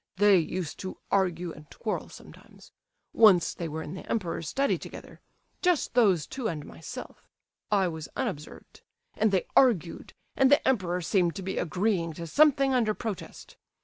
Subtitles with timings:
[0.17, 2.71] They used to argue and quarrel sometimes.
[3.13, 9.45] Once they were in the Emperor's study together—just those two and myself—I was unobserved—and they
[9.55, 13.57] argued, and the Emperor seemed to be agreeing to something under protest.